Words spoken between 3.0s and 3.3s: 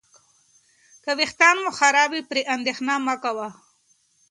مه